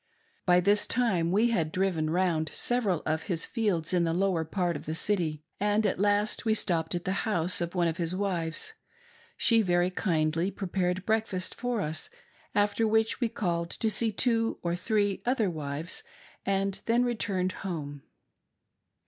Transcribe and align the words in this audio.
"Sty 0.47 0.59
this 0.61 0.87
time 0.87 1.31
we 1.31 1.51
had 1.51 1.71
driven 1.71 2.07
rbund 2.09 2.51
several 2.55 3.03
of 3.05 3.21
his 3.29 3.45
fields 3.45 3.93
in 3.93 4.03
the 4.03 4.13
■418 4.13 4.13
AN 4.13 4.15
UNPLEASANT 4.15 4.15
FACT, 4.15 4.19
lower 4.31 4.45
part 4.65 4.75
of 4.75 4.85
the 4.87 4.95
City, 4.95 5.43
and 5.59 5.85
at 5.85 5.99
last 5.99 6.43
we 6.43 6.53
stopped 6.55 6.95
at 6.95 7.05
the 7.05 7.21
house 7.29 7.61
of 7.61 7.75
one 7.75 7.87
of 7.87 7.97
his 7.97 8.15
wives. 8.15 8.73
She 9.37 9.61
very 9.61 9.91
kindly 9.91 10.49
prepared 10.49 11.05
breakfast 11.05 11.53
for 11.53 11.81
us; 11.81 12.09
after 12.55 12.87
which 12.87 13.21
we 13.21 13.29
called 13.29 13.69
to 13.69 13.91
see 13.91 14.11
two 14.11 14.57
or 14.63 14.75
three 14.75 15.21
other 15.23 15.51
wives, 15.51 16.01
and 16.47 16.79
then 16.87 17.05
returned 17.05 17.51
home. 17.51 18.01